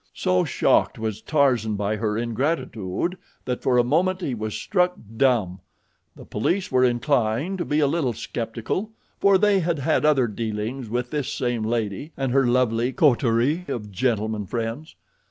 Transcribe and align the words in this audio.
So 0.15 0.43
shocked 0.43 0.97
was 0.97 1.21
Tarzan 1.21 1.75
by 1.75 1.95
her 1.97 2.17
ingratitude 2.17 3.19
that 3.45 3.61
for 3.61 3.77
a 3.77 3.83
moment 3.83 4.19
he 4.21 4.33
was 4.33 4.55
struck 4.55 4.95
dumb. 5.15 5.59
The 6.15 6.25
police 6.25 6.71
were 6.71 6.83
inclined 6.83 7.59
to 7.59 7.65
be 7.65 7.79
a 7.81 7.85
little 7.85 8.13
skeptical, 8.13 8.93
for 9.19 9.37
they 9.37 9.59
had 9.59 9.77
had 9.77 10.03
other 10.03 10.25
dealings 10.25 10.89
with 10.89 11.11
this 11.11 11.31
same 11.31 11.61
lady 11.61 12.13
and 12.17 12.31
her 12.31 12.47
lovely 12.47 12.91
coterie 12.91 13.65
of 13.67 13.91
gentlemen 13.91 14.47
friends. 14.47 14.95